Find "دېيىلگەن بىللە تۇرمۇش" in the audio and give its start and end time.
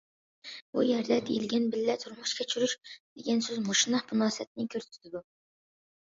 1.25-2.33